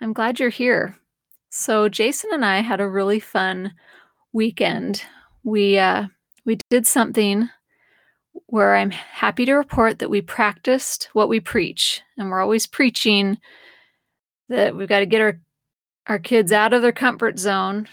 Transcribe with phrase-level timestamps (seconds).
[0.00, 0.96] I'm glad you're here.
[1.50, 3.72] So Jason and I had a really fun
[4.32, 5.02] weekend.
[5.44, 6.06] We uh,
[6.44, 7.48] we did something
[8.46, 13.38] where I'm happy to report that we practiced what we preach, and we're always preaching
[14.48, 15.40] that we've got to get our
[16.06, 17.88] our kids out of their comfort zone.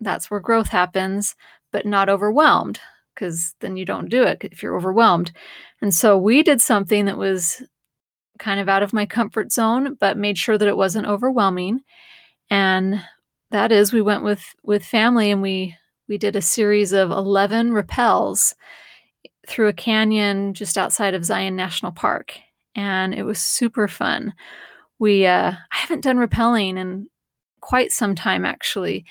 [0.00, 1.36] That's where growth happens,
[1.70, 2.80] but not overwhelmed
[3.14, 5.32] because then you don't do it if you're overwhelmed.
[5.80, 7.62] And so we did something that was
[8.42, 11.80] kind of out of my comfort zone, but made sure that it wasn't overwhelming.
[12.50, 13.00] And
[13.52, 15.76] that is we went with with family and we
[16.08, 18.52] we did a series of 11 rappels
[19.46, 22.38] through a canyon just outside of Zion National Park.
[22.74, 24.34] And it was super fun.
[24.98, 27.08] We uh I haven't done rappelling in
[27.60, 29.04] quite some time actually.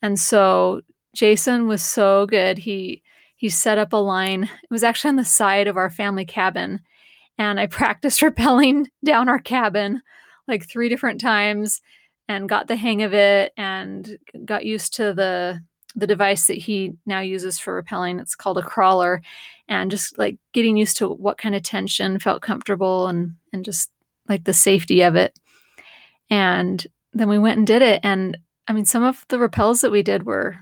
[0.00, 0.80] And so
[1.14, 2.56] Jason was so good.
[2.56, 3.02] He
[3.36, 4.44] he set up a line.
[4.44, 6.80] It was actually on the side of our family cabin
[7.38, 10.02] and I practiced rappelling down our cabin
[10.46, 11.80] like three different times
[12.28, 15.60] and got the hang of it and got used to the
[15.96, 18.20] the device that he now uses for rappelling.
[18.20, 19.22] It's called a crawler
[19.68, 23.90] and just like getting used to what kind of tension felt comfortable and and just
[24.28, 25.38] like the safety of it.
[26.30, 28.36] And then we went and did it and
[28.68, 30.56] I mean some of the rappels that we did were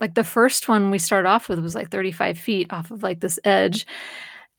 [0.00, 3.20] like the first one we started off with was like 35 feet off of like
[3.20, 3.86] this edge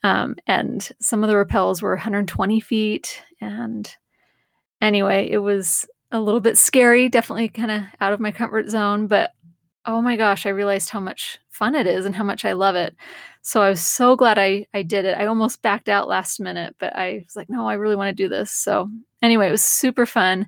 [0.05, 3.23] um, and some of the rappels were 120 feet.
[3.41, 3.91] And
[4.79, 9.07] anyway, it was a little bit scary, definitely kind of out of my comfort zone.
[9.07, 9.31] But
[9.87, 12.75] oh my gosh, I realized how much fun it is and how much I love
[12.75, 12.95] it.
[13.41, 15.17] So I was so glad I, I did it.
[15.17, 18.23] I almost backed out last minute, but I was like, no, I really want to
[18.23, 18.51] do this.
[18.51, 18.91] So
[19.23, 20.45] anyway, it was super fun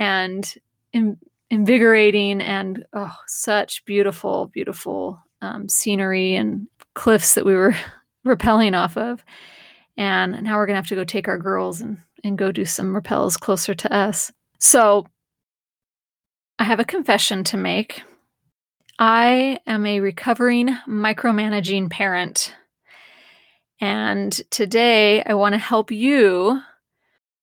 [0.00, 0.52] and
[0.92, 1.16] in,
[1.50, 7.76] invigorating and oh, such beautiful, beautiful um, scenery and cliffs that we were
[8.28, 9.24] rappelling off of.
[9.96, 12.64] And now we're going to have to go take our girls and, and go do
[12.64, 14.32] some rappels closer to us.
[14.60, 15.06] So
[16.58, 18.02] I have a confession to make.
[18.98, 22.54] I am a recovering micromanaging parent.
[23.80, 26.60] And today I want to help you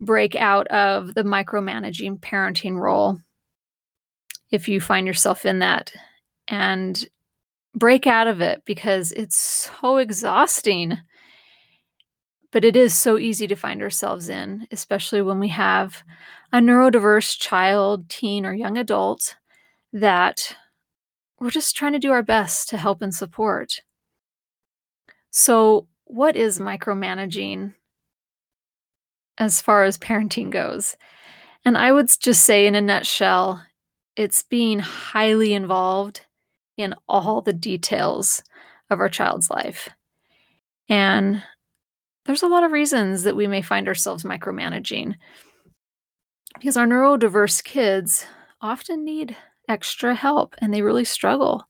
[0.01, 3.19] break out of the micromanaging parenting role
[4.51, 5.93] if you find yourself in that
[6.47, 7.07] and
[7.75, 10.97] break out of it because it's so exhausting.
[12.51, 16.03] But it is so easy to find ourselves in, especially when we have
[16.53, 19.35] a neurodiverse child, teen, or young adult
[19.91, 20.55] that
[21.39, 23.81] we're just trying to do our best to help and support.
[25.31, 27.73] So, what is micromanaging
[29.37, 30.95] as far as parenting goes?
[31.65, 33.61] And I would just say, in a nutshell,
[34.15, 36.21] it's being highly involved
[36.77, 38.43] in all the details
[38.89, 39.89] of our child's life.
[40.89, 41.41] And
[42.25, 45.15] there's a lot of reasons that we may find ourselves micromanaging
[46.55, 48.25] because our neurodiverse kids
[48.61, 49.35] often need
[49.67, 51.67] extra help and they really struggle.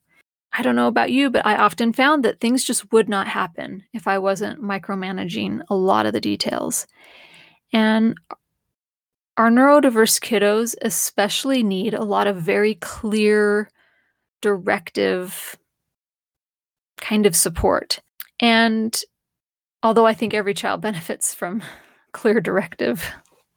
[0.57, 3.83] I don't know about you, but I often found that things just would not happen
[3.93, 6.87] if I wasn't micromanaging a lot of the details.
[7.73, 8.15] And
[9.35, 13.69] our neurodiverse kiddos especially need a lot of very clear
[14.45, 15.57] directive
[16.97, 17.99] kind of support.
[18.39, 18.95] And
[19.81, 21.63] although I think every child benefits from
[22.11, 23.03] clear directive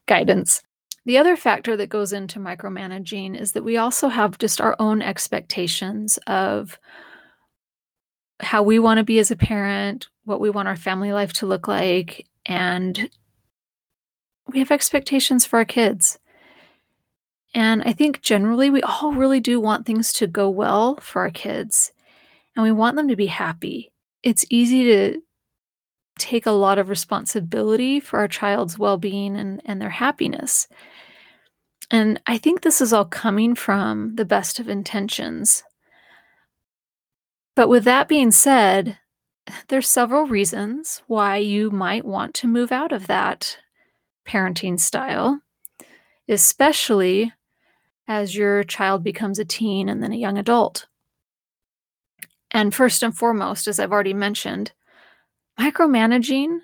[0.07, 0.63] guidance,
[1.05, 5.03] the other factor that goes into micromanaging is that we also have just our own
[5.03, 6.79] expectations of
[8.41, 11.47] how we want to be as a parent, what we want our family life to
[11.47, 13.11] look like, and
[14.47, 16.19] we have expectations for our kids.
[17.55, 21.31] And I think generally we all really do want things to go well for our
[21.31, 21.93] kids
[22.55, 23.93] and we want them to be happy.
[24.23, 25.23] It's easy to
[26.19, 30.69] take a lot of responsibility for our child's well being and, and their happiness.
[31.91, 35.63] And I think this is all coming from the best of intentions.
[37.57, 38.99] But with that being said,
[39.69, 43.59] there's several reasons why you might want to move out of that
[44.27, 45.41] parenting style,
[46.29, 47.33] especially
[48.09, 50.87] as your child becomes a teen and then a young adult.
[52.51, 54.73] And first and foremost, as I've already mentioned,
[55.61, 56.61] micromanaging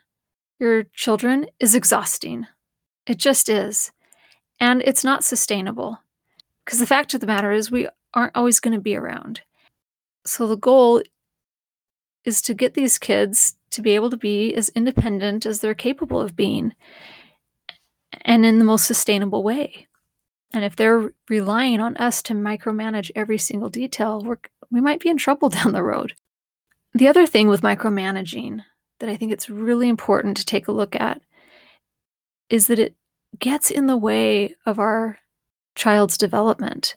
[0.59, 2.47] your children is exhausting.
[3.07, 3.93] It just is.
[4.59, 6.01] And it's not sustainable
[6.65, 9.43] because the fact of the matter is we aren't always going to be around.
[10.25, 11.03] So the goal
[12.25, 16.21] is to get these kids to be able to be as independent as they're capable
[16.21, 16.73] of being
[18.23, 19.87] and in the most sustainable way.
[20.55, 24.39] And if they're relying on us to micromanage every single detail, we're,
[24.71, 26.15] we might be in trouble down the road.
[26.95, 28.63] The other thing with micromanaging
[29.01, 31.21] that I think it's really important to take a look at
[32.49, 32.95] is that it
[33.37, 35.19] gets in the way of our
[35.75, 36.95] child's development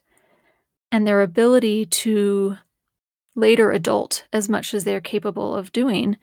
[0.92, 2.58] and their ability to
[3.36, 6.18] later adult as much as they're capable of doing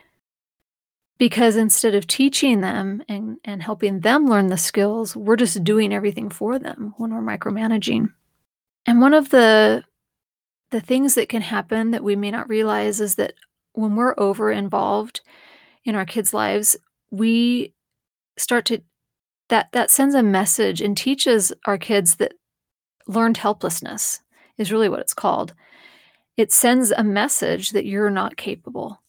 [1.18, 5.92] because instead of teaching them and, and helping them learn the skills we're just doing
[5.92, 8.12] everything for them when we're micromanaging
[8.86, 9.82] and one of the
[10.70, 13.34] the things that can happen that we may not realize is that
[13.74, 15.20] when we're over involved
[15.84, 16.76] in our kids lives
[17.10, 17.72] we
[18.36, 18.80] start to
[19.48, 22.32] that that sends a message and teaches our kids that
[23.06, 24.20] learned helplessness
[24.56, 25.54] is really what it's called
[26.36, 29.00] it sends a message that you're not capable.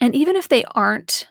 [0.00, 1.28] And even if they aren't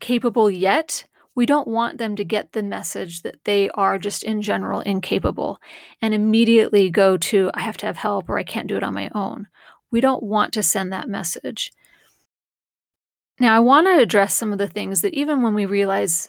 [0.00, 4.42] capable yet, we don't want them to get the message that they are just in
[4.42, 5.60] general incapable
[6.02, 8.94] and immediately go to, I have to have help or I can't do it on
[8.94, 9.46] my own.
[9.90, 11.70] We don't want to send that message.
[13.38, 16.28] Now, I want to address some of the things that even when we realize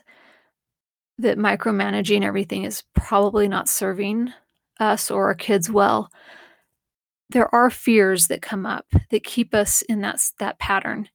[1.17, 4.31] that micromanaging everything is probably not serving
[4.79, 6.11] us or our kids well,
[7.31, 11.09] there are fears that come up that keep us in that that pattern.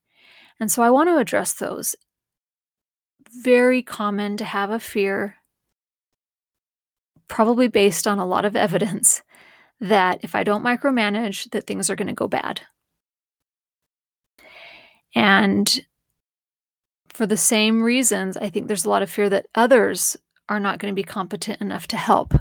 [0.60, 1.96] And so I want to address those.
[3.42, 5.36] Very common to have a fear
[7.28, 9.22] probably based on a lot of evidence
[9.80, 12.60] that if I don't micromanage that things are going to go bad.
[15.14, 15.84] And
[17.08, 20.16] for the same reasons, I think there's a lot of fear that others
[20.48, 22.34] are not going to be competent enough to help.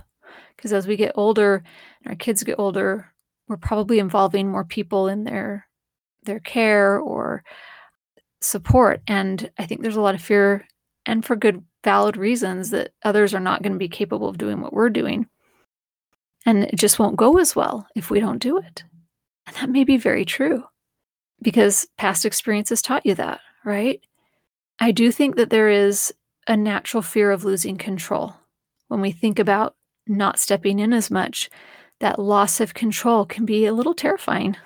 [0.55, 1.63] Because as we get older
[2.03, 3.11] and our kids get older,
[3.47, 5.67] we're probably involving more people in their
[6.23, 7.43] their care or
[8.43, 10.65] support and i think there's a lot of fear
[11.05, 14.61] and for good valid reasons that others are not going to be capable of doing
[14.61, 15.27] what we're doing
[16.45, 18.83] and it just won't go as well if we don't do it
[19.47, 20.63] and that may be very true
[21.41, 24.01] because past experiences taught you that right
[24.79, 26.13] i do think that there is
[26.47, 28.35] a natural fear of losing control
[28.87, 29.75] when we think about
[30.07, 31.49] not stepping in as much
[31.99, 34.57] that loss of control can be a little terrifying.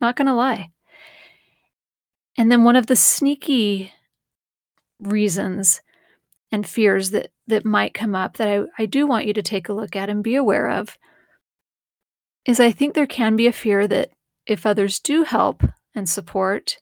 [0.00, 0.70] Not going to lie.
[2.38, 3.92] And then one of the sneaky
[5.00, 5.80] reasons
[6.52, 9.68] and fears that that might come up that I, I do want you to take
[9.68, 10.96] a look at and be aware of
[12.44, 14.10] is I think there can be a fear that
[14.46, 15.62] if others do help
[15.94, 16.78] and support,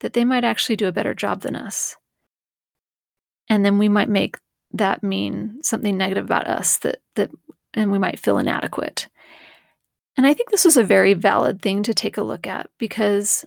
[0.00, 1.96] that they might actually do a better job than us.
[3.48, 4.36] And then we might make
[4.72, 7.30] that mean something negative about us that that
[7.72, 9.08] and we might feel inadequate.
[10.16, 13.44] And I think this was a very valid thing to take a look at because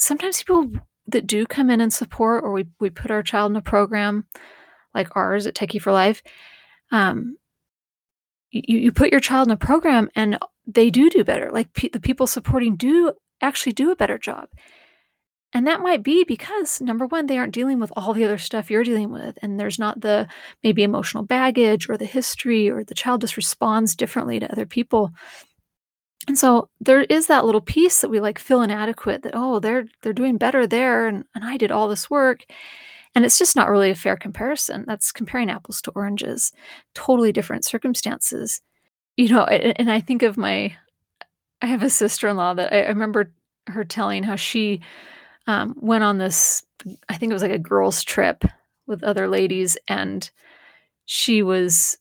[0.00, 0.70] sometimes people
[1.08, 4.26] that do come in and support, or we, we put our child in a program
[4.94, 6.22] like ours at Techie for Life,
[6.90, 7.36] um,
[8.50, 11.50] you, you put your child in a program and they do do better.
[11.52, 14.48] Like pe- the people supporting do actually do a better job.
[15.52, 18.70] And that might be because number one, they aren't dealing with all the other stuff
[18.70, 19.36] you're dealing with.
[19.42, 20.28] And there's not the
[20.62, 25.10] maybe emotional baggage or the history, or the child just responds differently to other people
[26.28, 29.86] and so there is that little piece that we like feel inadequate that oh they're
[30.02, 32.44] they're doing better there and, and i did all this work.
[33.14, 34.84] And it's just not really a fair comparison.
[34.86, 36.52] That's comparing apples to oranges.
[36.94, 38.60] Totally different circumstances.
[39.16, 40.74] You know and, and i think of my
[41.62, 43.32] i have a sister-in-law that i, I remember
[43.66, 44.80] her telling how she
[45.46, 46.62] um, went on this
[47.08, 48.44] i think it was like a girls trip
[48.86, 50.30] with other ladies and
[51.06, 51.98] she was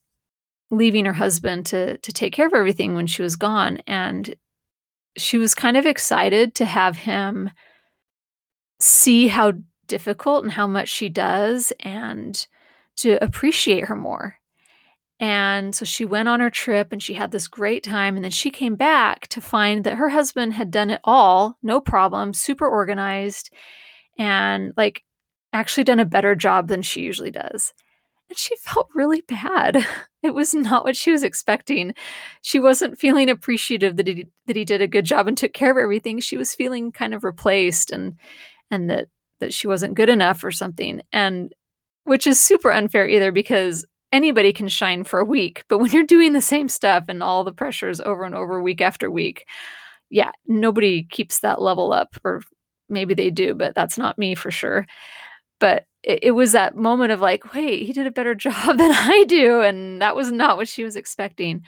[0.72, 4.36] leaving her husband to to take care of everything when she was gone and
[5.18, 7.50] she was kind of excited to have him
[8.80, 9.54] see how
[9.88, 12.48] difficult and how much she does and
[12.96, 14.36] to appreciate her more.
[15.20, 18.16] And so she went on her trip and she had this great time.
[18.16, 21.82] And then she came back to find that her husband had done it all, no
[21.82, 23.52] problem, super organized,
[24.18, 25.04] and like
[25.52, 27.74] actually done a better job than she usually does.
[28.30, 29.86] And she felt really bad.
[30.22, 31.94] It was not what she was expecting.
[32.42, 35.72] She wasn't feeling appreciative that he that he did a good job and took care
[35.72, 36.20] of everything.
[36.20, 38.18] She was feeling kind of replaced and
[38.70, 39.08] and that
[39.40, 41.02] that she wasn't good enough or something.
[41.14, 41.54] And
[42.04, 46.04] which is super unfair either because anybody can shine for a week, but when you're
[46.04, 49.46] doing the same stuff and all the pressures over and over week after week,
[50.10, 52.42] yeah, nobody keeps that level up or
[52.90, 54.86] maybe they do, but that's not me for sure.
[55.60, 58.92] But it, it was that moment of like, wait, he did a better job than
[58.92, 59.62] I do.
[59.62, 61.64] And that was not what she was expecting.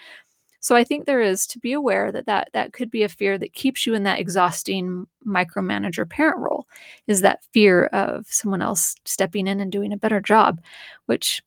[0.63, 3.39] So I think there is to be aware that that, that could be a fear
[3.39, 6.67] that keeps you in that exhausting micromanager parent role
[7.07, 10.61] is that fear of someone else stepping in and doing a better job,
[11.07, 11.41] which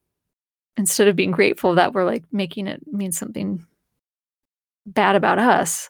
[0.77, 3.65] instead of being grateful that we're like making it mean something
[4.85, 5.89] bad about us.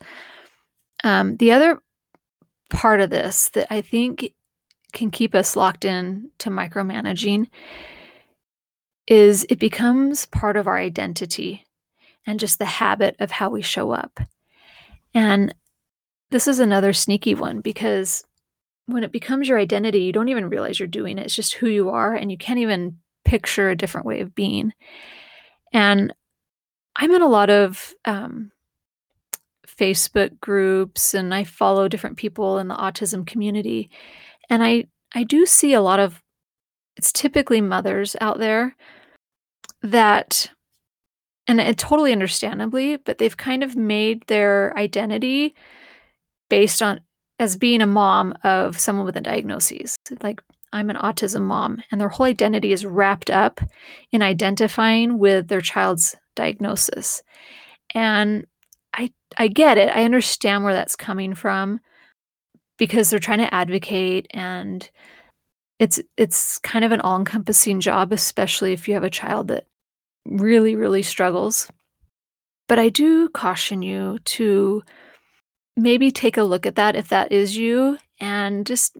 [1.03, 1.81] Um, the other
[2.69, 4.35] part of this that I think
[4.95, 7.49] can keep us locked in to micromanaging
[9.07, 11.65] is it becomes part of our identity
[12.27, 14.19] and just the habit of how we show up.
[15.13, 15.55] And
[16.31, 18.25] this is another sneaky one because
[18.87, 21.27] when it becomes your identity, you don't even realize you're doing it.
[21.27, 24.73] It's just who you are, and you can't even picture a different way of being.
[25.73, 26.13] And
[26.97, 28.53] I'm in a lot of um,
[29.79, 33.91] Facebook groups and I follow different people in the autism community.
[34.51, 36.23] And I I do see a lot of
[36.97, 38.77] it's typically mothers out there
[39.83, 40.51] that
[41.47, 45.55] and it totally understandably, but they've kind of made their identity
[46.49, 47.01] based on
[47.39, 49.97] as being a mom of someone with a diagnosis.
[50.23, 53.61] Like I'm an autism mom, and their whole identity is wrapped up
[54.13, 57.23] in identifying with their child's diagnosis.
[57.95, 58.47] And
[58.95, 59.95] I I get it.
[59.95, 61.81] I understand where that's coming from
[62.79, 64.91] because they're trying to advocate and
[65.79, 69.67] it's it's kind of an all-encompassing job especially if you have a child that
[70.27, 71.69] really really struggles.
[72.69, 74.83] But I do caution you to
[75.77, 78.97] maybe take a look at that if that is you and just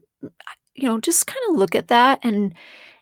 [0.75, 2.55] you know just kind of look at that and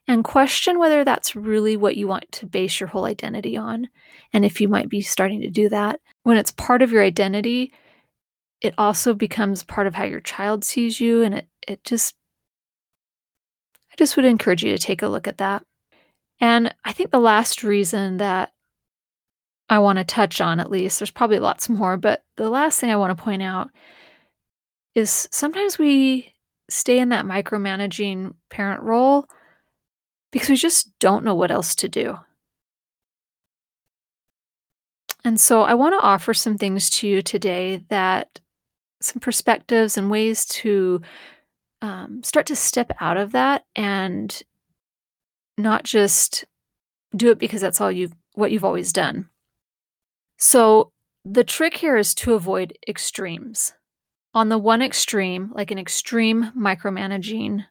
[0.08, 3.88] and question whether that's really what you want to base your whole identity on
[4.32, 7.72] and if you might be starting to do that when it's part of your identity,
[8.62, 11.22] it also becomes part of how your child sees you.
[11.22, 12.14] And it, it just,
[13.92, 15.64] I just would encourage you to take a look at that.
[16.40, 18.52] And I think the last reason that
[19.68, 22.90] I want to touch on, at least, there's probably lots more, but the last thing
[22.90, 23.70] I want to point out
[24.94, 26.32] is sometimes we
[26.70, 29.26] stay in that micromanaging parent role
[30.30, 32.18] because we just don't know what else to do.
[35.24, 38.40] And so I want to offer some things to you today that
[39.04, 41.00] some perspectives and ways to
[41.80, 44.42] um, start to step out of that and
[45.58, 46.44] not just
[47.14, 49.28] do it because that's all you've what you've always done.
[50.38, 50.92] So
[51.24, 53.74] the trick here is to avoid extremes.
[54.34, 57.66] On the one extreme, like an extreme micromanaging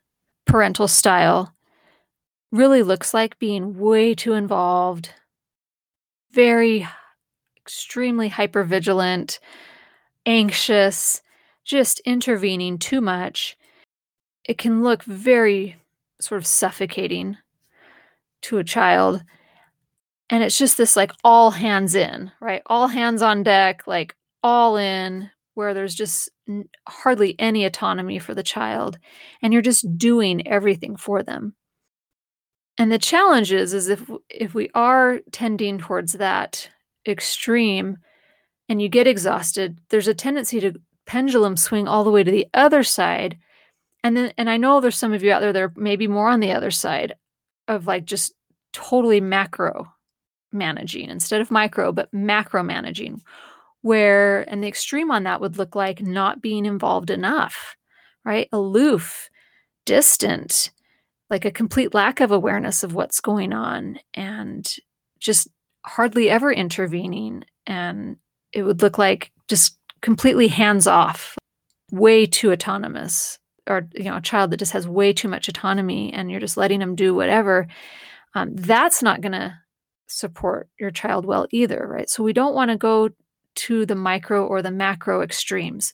[0.46, 1.56] parental style,
[2.52, 5.14] really looks like being way too involved,
[6.32, 6.88] very
[7.58, 9.40] extremely hypervigilant,
[10.26, 11.22] anxious,
[11.64, 13.58] just intervening too much,
[14.46, 15.76] it can look very
[16.20, 17.38] sort of suffocating
[18.44, 19.24] to a child.
[20.30, 22.62] And it's just this like all hands in, right?
[22.68, 28.34] All hands on deck, like all in, where there's just n- hardly any autonomy for
[28.34, 28.98] the child.
[29.42, 31.54] And you're just doing everything for them.
[32.78, 36.70] And the challenge is, is if if we are tending towards that
[37.08, 37.98] extreme
[38.72, 42.48] and you get exhausted, there's a tendency to pendulum swing all the way to the
[42.54, 43.38] other side.
[44.02, 46.30] And then, and I know there's some of you out there that are maybe more
[46.30, 47.16] on the other side
[47.68, 48.32] of like just
[48.72, 49.92] totally macro
[50.54, 53.22] managing instead of micro, but macro managing,
[53.82, 57.76] where, and the extreme on that would look like not being involved enough,
[58.24, 58.48] right?
[58.54, 59.30] Aloof,
[59.86, 60.72] distant,
[61.30, 64.78] like a complete lack of awareness of what's going on and
[65.20, 65.50] just
[65.86, 68.16] hardly ever intervening and
[68.54, 71.36] it would look like just completely hands off
[71.92, 76.12] way too autonomous or you know a child that just has way too much autonomy
[76.14, 77.68] and you're just letting them do whatever
[78.34, 79.54] um, that's not going to
[80.08, 83.10] support your child well either right so we don't want to go
[83.56, 85.94] to the micro or the macro extremes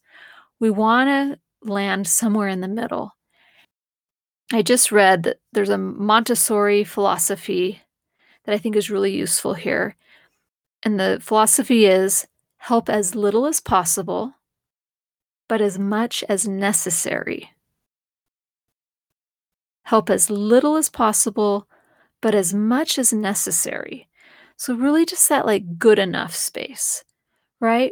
[0.59, 3.11] we want to land somewhere in the middle
[4.53, 7.81] i just read that there's a montessori philosophy
[8.47, 9.95] that I think is really useful here.
[10.81, 12.25] And the philosophy is
[12.57, 14.33] help as little as possible,
[15.47, 17.51] but as much as necessary.
[19.83, 21.67] Help as little as possible,
[22.21, 24.07] but as much as necessary.
[24.57, 27.03] So, really, just that like good enough space,
[27.59, 27.91] right?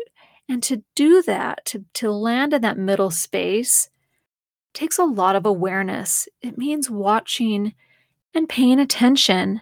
[0.50, 3.90] And to do that, to, to land in that middle space,
[4.74, 6.28] takes a lot of awareness.
[6.42, 7.74] It means watching
[8.34, 9.62] and paying attention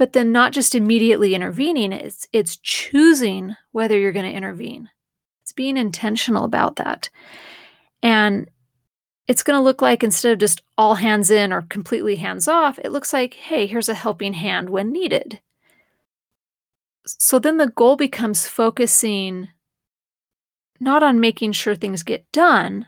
[0.00, 4.88] but then not just immediately intervening it's it's choosing whether you're going to intervene.
[5.42, 7.10] It's being intentional about that.
[8.02, 8.48] And
[9.28, 12.78] it's going to look like instead of just all hands in or completely hands off,
[12.78, 15.38] it looks like, hey, here's a helping hand when needed.
[17.04, 19.48] So then the goal becomes focusing
[20.80, 22.86] not on making sure things get done,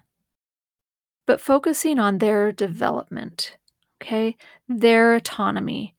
[1.27, 3.59] but focusing on their development,
[4.01, 4.35] okay,
[4.67, 5.95] their autonomy,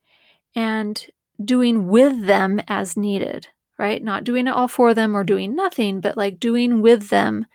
[0.56, 1.06] and
[1.44, 4.04] doing with them as needed, right?
[4.04, 7.46] Not doing it all for them or doing nothing, but like doing with them,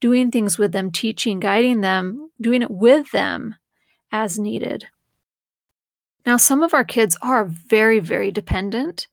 [0.00, 3.56] doing things with them, teaching, guiding them, doing it with them
[4.10, 4.86] as needed.
[6.24, 9.08] Now, some of our kids are very, very dependent.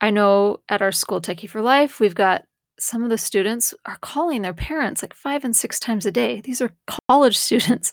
[0.00, 2.44] I know at our school, Techie for Life, we've got
[2.80, 6.40] some of the students are calling their parents like five and six times a day.
[6.40, 6.72] These are
[7.08, 7.92] college students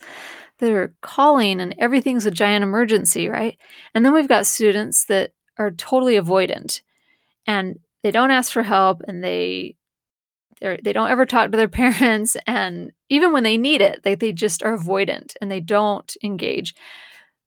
[0.59, 3.57] that are calling, and everything's a giant emergency, right?
[3.93, 6.81] And then we've got students that are totally avoidant
[7.45, 9.75] and they don't ask for help and they
[10.59, 14.31] they don't ever talk to their parents and even when they need it they, they
[14.31, 16.75] just are avoidant and they don't engage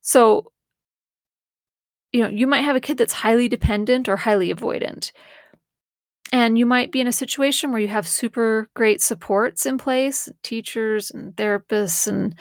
[0.02, 0.50] so
[2.12, 5.12] you know you might have a kid that's highly dependent or highly avoidant
[6.32, 10.28] and you might be in a situation where you have super great supports in place
[10.42, 12.34] teachers and therapists and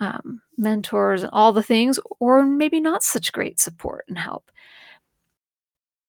[0.00, 4.50] um, mentors and all the things or maybe not such great support and help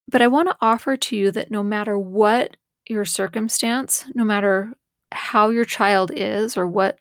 [0.08, 2.56] but i want to offer to you that no matter what
[2.88, 4.74] your circumstance no matter
[5.12, 7.00] how your child is or what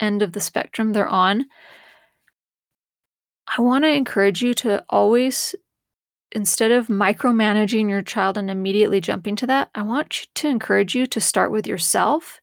[0.00, 1.46] end of the spectrum they're on
[3.56, 5.54] i want to encourage you to always
[6.32, 11.06] instead of micromanaging your child and immediately jumping to that, I want to encourage you
[11.06, 12.40] to start with yourself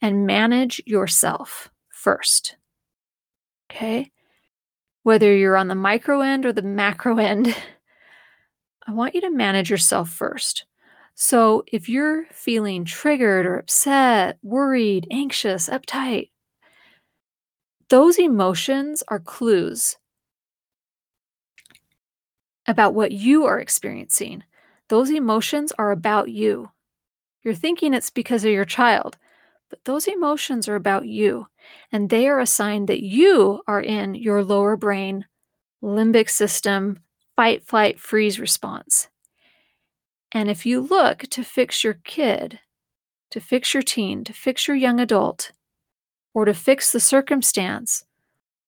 [0.00, 2.57] and manage yourself first.
[3.70, 4.10] Okay?
[5.02, 7.54] Whether you're on the micro end or the macro end,
[8.86, 10.64] I want you to manage yourself first.
[11.14, 16.30] So if you're feeling triggered or upset, worried, anxious, uptight,
[17.90, 19.96] those emotions are clues
[22.66, 24.44] about what you are experiencing.
[24.88, 26.70] Those emotions are about you.
[27.42, 29.16] You're thinking it's because of your child,
[29.70, 31.46] but those emotions are about you,
[31.92, 35.26] and they are a sign that you are in your lower brain,
[35.82, 37.00] limbic system,
[37.36, 39.08] fight, flight, freeze response.
[40.32, 42.60] And if you look to fix your kid,
[43.30, 45.52] to fix your teen, to fix your young adult,
[46.34, 48.04] or to fix the circumstance,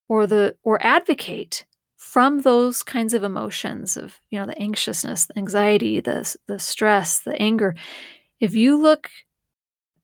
[0.08, 1.64] or the or advocate
[1.96, 7.20] from those kinds of emotions of you know the anxiousness the anxiety the, the stress
[7.20, 7.74] the anger
[8.40, 9.08] if you look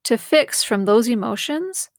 [0.06, 1.90] to fix from those emotions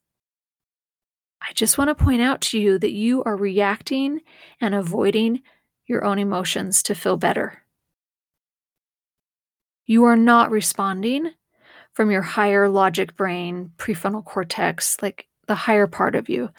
[1.40, 4.20] i just want to point out to you that you are reacting
[4.60, 5.40] and avoiding
[5.88, 7.62] your own emotions to feel better.
[9.86, 11.32] You are not responding
[11.94, 16.50] from your higher logic brain prefrontal cortex like the higher part of you.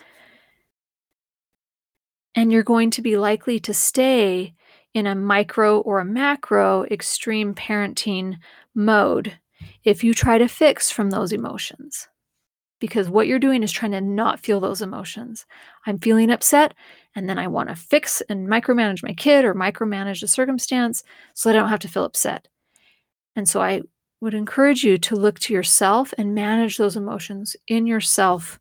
[2.33, 4.55] And you're going to be likely to stay
[4.95, 8.38] in a micro or a macro extreme parenting
[8.73, 9.38] mode
[9.84, 12.08] if you try to fix from those emotions.
[12.80, 15.45] Because what you're doing is trying to not feel those emotions.
[15.86, 16.74] I'm feeling upset,
[17.13, 21.50] and then I want to fix and micromanage my kid or micromanage the circumstance so
[21.50, 22.48] I don't have to feel upset.
[23.36, 23.82] And so I
[24.22, 28.60] would encourage you to look to yourself and manage those emotions in yourself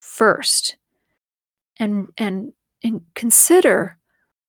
[0.00, 0.76] first
[1.78, 3.96] and and and consider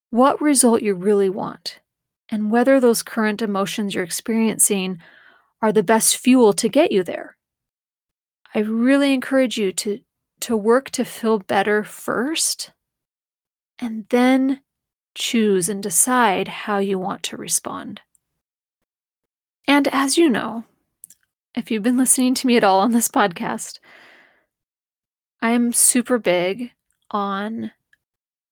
[0.10, 1.80] what result you really want
[2.30, 5.00] and whether those current emotions you're experiencing
[5.62, 7.38] are the best fuel to get you there.
[8.54, 10.00] I really encourage you to,
[10.42, 12.72] to work to feel better first
[13.80, 14.62] and then
[15.16, 18.02] choose and decide how you want to respond.
[19.68, 20.66] And as you know,
[21.56, 23.80] if you've been listening to me at all on this podcast,
[25.42, 26.72] I am super big
[27.10, 27.72] on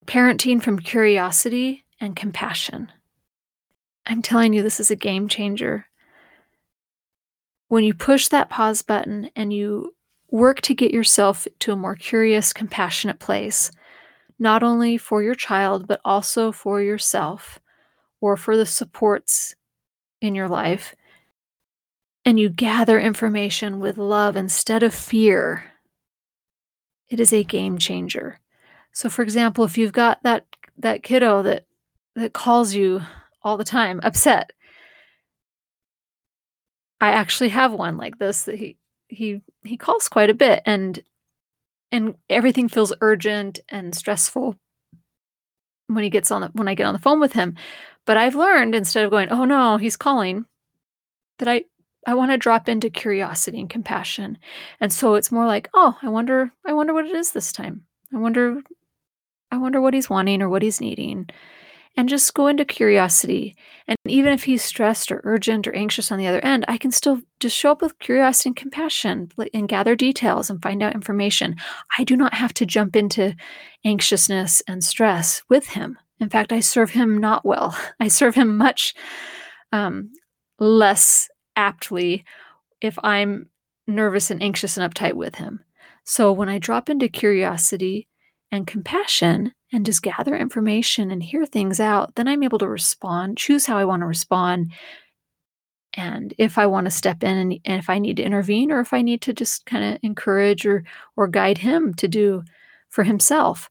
[0.05, 2.91] parenting from curiosity and compassion.
[4.05, 5.85] I'm telling you, this is a game changer.
[7.69, 9.95] When you push that pause button and you
[10.31, 13.71] work to get yourself to a more curious, compassionate place,
[14.37, 17.59] not only for your child, but also for yourself
[18.21, 19.55] or for the supports
[20.21, 20.95] in your life,
[22.25, 25.63] and you gather information with love instead of fear,
[27.09, 28.39] it is a game changer.
[28.91, 30.45] So for example, if you've got that
[30.77, 31.65] that kiddo that
[32.15, 33.01] that calls you
[33.43, 34.51] all the time upset.
[37.01, 41.01] I actually have one like this that he he he calls quite a bit and
[41.91, 44.57] and everything feels urgent and stressful
[45.87, 47.55] when he gets on the when I get on the phone with him.
[48.05, 50.45] But I've learned instead of going, "Oh no, he's calling,"
[51.39, 51.65] that I
[52.07, 54.37] I want to drop into curiosity and compassion.
[54.81, 57.83] And so it's more like, oh, I wonder, I wonder what it is this time.
[58.13, 58.61] I wonder,
[59.51, 61.29] I wonder what he's wanting or what he's needing.
[61.97, 63.57] And just go into curiosity.
[63.87, 66.91] And even if he's stressed or urgent or anxious on the other end, I can
[66.91, 71.57] still just show up with curiosity and compassion and gather details and find out information.
[71.97, 73.35] I do not have to jump into
[73.83, 75.97] anxiousness and stress with him.
[76.19, 77.77] In fact, I serve him not well.
[77.99, 78.93] I serve him much
[79.71, 80.11] um,
[80.59, 82.23] less aptly
[82.81, 83.49] if I'm
[83.87, 85.59] nervous and anxious and uptight with him.
[86.05, 88.07] So when I drop into curiosity
[88.51, 93.37] and compassion and just gather information and hear things out, then I'm able to respond,
[93.37, 94.71] choose how I want to respond.
[95.93, 98.79] And if I want to step in and, and if I need to intervene or
[98.79, 100.83] if I need to just kind of encourage or
[101.15, 102.43] or guide him to do
[102.89, 103.69] for himself.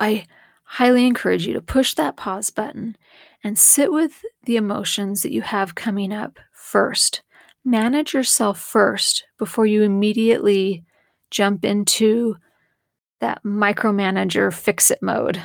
[0.00, 0.26] I
[0.64, 2.96] highly encourage you to push that pause button
[3.44, 7.22] and sit with the emotions that you have coming up first.
[7.64, 10.82] Manage yourself first before you immediately
[11.30, 12.36] jump into
[13.22, 15.40] that micromanager fix it mode.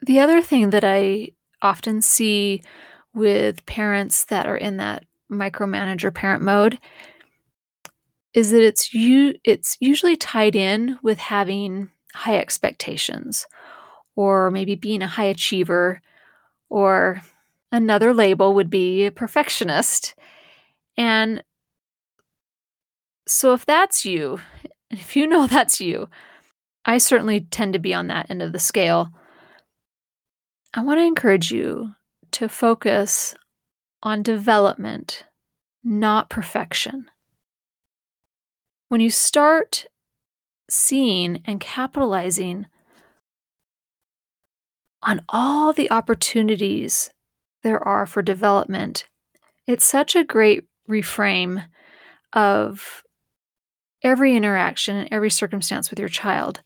[0.00, 1.30] The other thing that I
[1.60, 2.62] often see
[3.12, 6.78] with parents that are in that micromanager parent mode
[8.34, 13.46] is that it's you it's usually tied in with having high expectations
[14.14, 16.00] or maybe being a high achiever
[16.70, 17.20] or
[17.72, 20.14] another label would be a perfectionist.
[20.96, 21.42] And
[23.26, 24.40] so if that's you,
[24.92, 26.08] if you know that's you,
[26.84, 29.10] I certainly tend to be on that end of the scale.
[30.74, 31.94] I want to encourage you
[32.32, 33.34] to focus
[34.02, 35.24] on development,
[35.84, 37.06] not perfection.
[38.88, 39.86] When you start
[40.68, 42.66] seeing and capitalizing
[45.02, 47.10] on all the opportunities
[47.62, 49.06] there are for development.
[49.66, 51.64] It's such a great reframe
[52.32, 53.02] of
[54.02, 56.62] every interaction and every circumstance with your child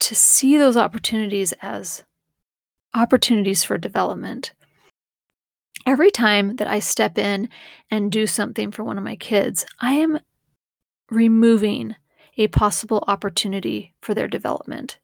[0.00, 2.04] to see those opportunities as
[2.94, 4.52] opportunities for development.
[5.86, 7.48] Every time that I step in
[7.90, 10.20] and do something for one of my kids, I am
[11.10, 11.96] removing
[12.36, 14.98] a possible opportunity for their development.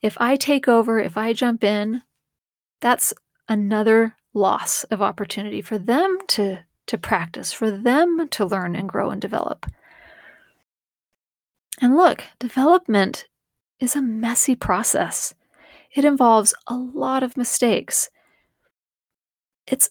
[0.00, 2.02] If I take over, if I jump in,
[2.80, 3.14] that's
[3.48, 9.10] another loss of opportunity for them to to practice, for them to learn and grow
[9.10, 9.66] and develop.
[11.80, 13.26] And look, development
[13.80, 15.34] is a messy process.
[15.94, 18.08] It involves a lot of mistakes.
[19.66, 19.90] It's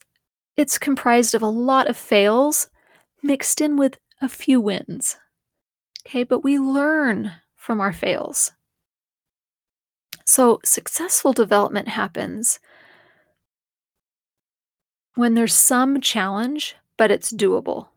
[0.58, 2.70] it's comprised of a lot of fails
[3.24, 5.18] mixed in with a few wins.
[6.06, 8.52] Okay, but we learn from our fails.
[10.26, 12.60] So, successful development happens
[15.16, 17.88] when there's some challenge, but it's doable.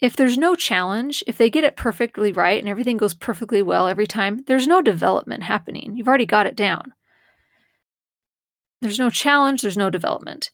[0.00, 3.86] If there's no challenge, if they get it perfectly right and everything goes perfectly well
[3.86, 5.94] every time, there's no development happening.
[5.94, 6.94] You've already got it down.
[8.80, 10.52] There's no challenge, there's no development.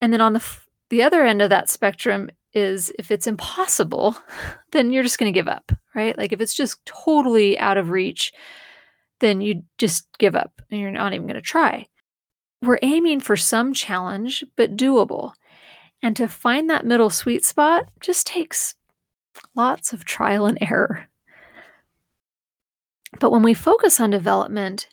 [0.00, 4.16] And then on the f- the other end of that spectrum is if it's impossible,
[4.70, 6.16] then you're just going to give up, right?
[6.16, 8.32] Like if it's just totally out of reach,
[9.18, 11.88] then you just give up and you're not even going to try.
[12.62, 15.32] We're aiming for some challenge, but doable.
[16.02, 18.74] And to find that middle sweet spot just takes
[19.54, 21.08] lots of trial and error.
[23.20, 24.88] But when we focus on development,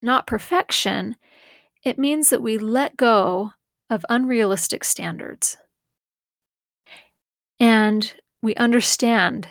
[0.00, 1.16] not perfection,
[1.84, 3.52] it means that we let go
[3.90, 5.56] of unrealistic standards.
[7.58, 9.48] And we understand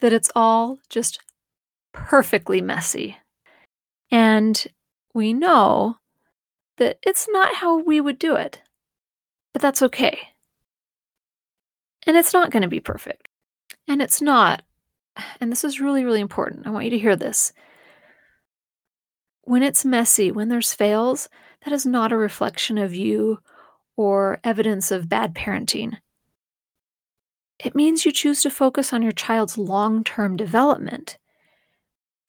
[0.00, 1.20] that it's all just
[1.92, 3.16] perfectly messy.
[4.10, 4.66] And
[5.14, 5.96] we know
[6.78, 8.60] that it's not how we would do it,
[9.56, 10.18] but that's okay.
[12.06, 13.26] And it's not going to be perfect.
[13.88, 14.62] And it's not,
[15.40, 16.66] and this is really, really important.
[16.66, 17.54] I want you to hear this.
[19.44, 21.30] When it's messy, when there's fails,
[21.64, 23.38] that is not a reflection of you
[23.96, 25.96] or evidence of bad parenting.
[27.64, 31.16] It means you choose to focus on your child's long term development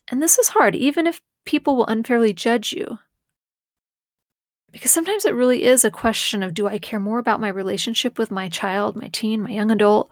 [0.07, 2.99] and this is hard, even if people will unfairly judge you.
[4.71, 8.17] Because sometimes it really is a question of do I care more about my relationship
[8.17, 10.11] with my child, my teen, my young adult,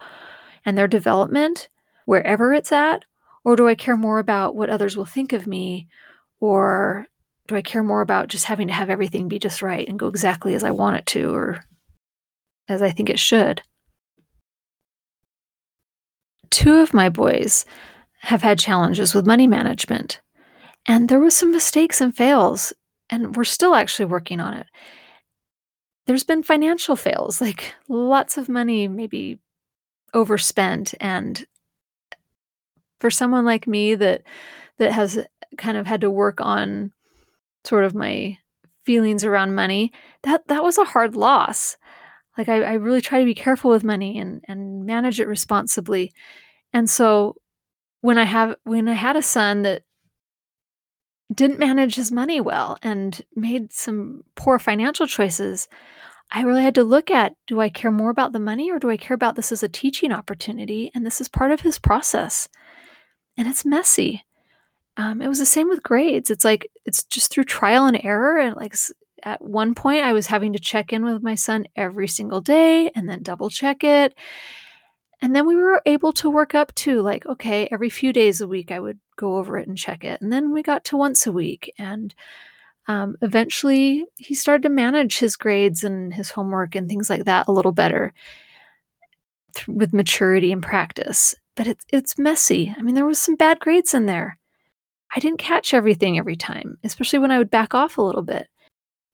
[0.64, 1.68] and their development,
[2.06, 3.04] wherever it's at?
[3.44, 5.88] Or do I care more about what others will think of me?
[6.40, 7.06] Or
[7.46, 10.08] do I care more about just having to have everything be just right and go
[10.08, 11.64] exactly as I want it to or
[12.68, 13.62] as I think it should?
[16.50, 17.64] Two of my boys
[18.20, 20.20] have had challenges with money management.
[20.86, 22.72] And there was some mistakes and fails,
[23.10, 24.66] and we're still actually working on it.
[26.06, 29.38] there's been financial fails, like lots of money maybe
[30.14, 31.44] overspent and
[33.00, 34.22] for someone like me that
[34.78, 35.18] that has
[35.58, 36.92] kind of had to work on
[37.64, 38.38] sort of my
[38.84, 39.92] feelings around money,
[40.22, 41.76] that that was a hard loss.
[42.38, 46.12] Like I, I really try to be careful with money and and manage it responsibly.
[46.72, 47.36] And so
[48.02, 49.82] when I have when I had a son that
[51.34, 55.68] didn't manage his money well and made some poor financial choices,
[56.32, 58.90] I really had to look at do I care more about the money or do
[58.90, 60.90] I care about this as a teaching opportunity?
[60.94, 62.48] And this is part of his process.
[63.36, 64.24] And it's messy.
[64.96, 66.30] Um, it was the same with grades.
[66.30, 68.38] It's like it's just through trial and error.
[68.38, 68.74] And like
[69.22, 72.90] at one point, I was having to check in with my son every single day
[72.94, 74.14] and then double check it.
[75.20, 78.48] And then we were able to work up to like, okay, every few days a
[78.48, 80.20] week, I would go over it and check it.
[80.20, 81.72] And then we got to once a week.
[81.78, 82.14] And
[82.88, 87.48] um, eventually, he started to manage his grades and his homework and things like that
[87.48, 88.12] a little better
[89.54, 91.34] th- with maturity and practice.
[91.56, 92.74] But it's it's messy.
[92.76, 94.38] I mean, there was some bad grades in there.
[95.14, 98.48] I didn't catch everything every time, especially when I would back off a little bit.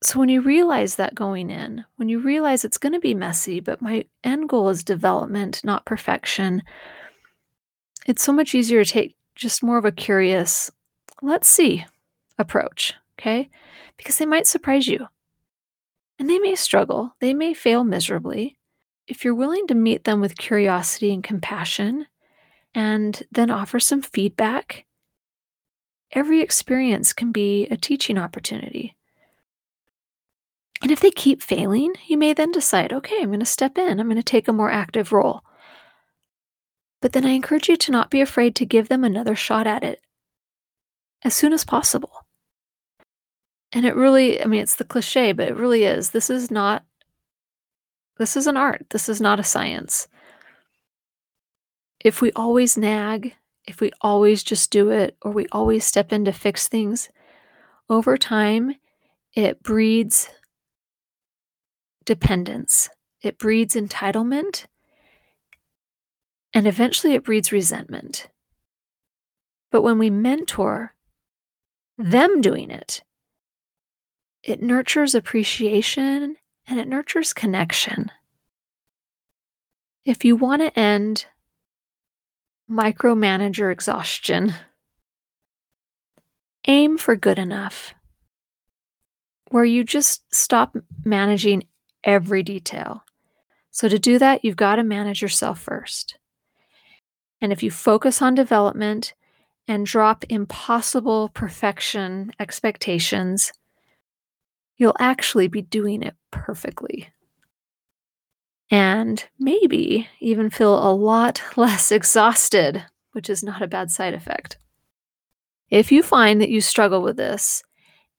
[0.03, 3.61] So when you realize that going in, when you realize it's going to be messy,
[3.61, 6.63] but my end goal is development, not perfection,
[8.07, 10.71] it's so much easier to take just more of a curious,
[11.21, 11.85] let's see
[12.39, 13.49] approach, okay?
[13.97, 15.07] Because they might surprise you.
[16.19, 18.57] And they may struggle, they may fail miserably.
[19.07, 22.07] If you're willing to meet them with curiosity and compassion,
[22.75, 24.87] and then offer some feedback,
[26.13, 28.97] every experience can be a teaching opportunity.
[30.81, 34.01] And if they keep failing, you may then decide, okay, I'm going to step in,
[34.01, 35.43] I'm going to take a more active role.
[37.03, 39.83] But then I encourage you to not be afraid to give them another shot at
[39.83, 40.01] it
[41.23, 42.27] as soon as possible.
[43.73, 46.11] And it really, I mean, it's the cliche, but it really is.
[46.11, 46.85] This is not,
[48.19, 48.87] this is an art.
[48.91, 50.07] This is not a science.
[51.99, 53.35] If we always nag,
[53.67, 57.09] if we always just do it, or we always step in to fix things,
[57.89, 58.77] over time,
[59.35, 60.29] it breeds
[62.05, 62.91] dependence,
[63.23, 64.67] it breeds entitlement,
[66.55, 68.29] and eventually it breeds resentment.
[69.71, 70.95] But when we mentor
[71.99, 73.03] them doing it,
[74.43, 76.37] it nurtures appreciation
[76.67, 78.11] and it nurtures connection.
[80.05, 81.27] If you want to end
[82.73, 84.55] micromanager exhaustion.
[86.67, 87.95] Aim for good enough,
[89.51, 91.65] where you just stop managing
[92.05, 93.05] every detail.
[93.71, 96.19] So, to do that, you've got to manage yourself first.
[97.43, 99.15] And if you focus on development
[99.69, 103.53] and drop impossible perfection expectations,
[104.79, 107.09] you'll actually be doing it perfectly
[108.71, 114.57] and maybe even feel a lot less exhausted, which is not a bad side effect.
[115.69, 117.63] If you find that you struggle with this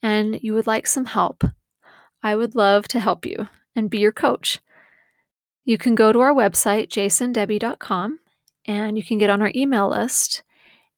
[0.01, 1.43] and you would like some help,
[2.21, 4.59] I would love to help you and be your coach.
[5.65, 8.19] You can go to our website, jasondebbie.com,
[8.65, 10.43] and you can get on our email list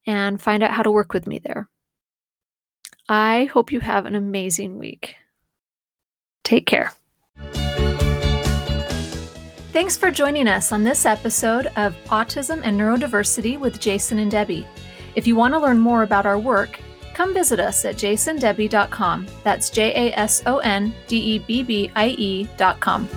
[0.05, 1.67] and find out how to work with me there.
[3.07, 5.15] I hope you have an amazing week.
[6.43, 6.93] Take care.
[9.71, 14.65] Thanks for joining us on this episode of Autism and Neurodiversity with Jason and Debbie.
[15.15, 16.79] If you want to learn more about our work,
[17.13, 19.27] come visit us at jasondebbie.com.
[19.43, 23.09] That's J A S O N D E B B I E.com.